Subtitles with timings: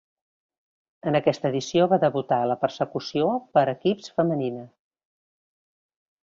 [1.11, 4.65] En aquesta edició va debutar la Persecució per equips femenina.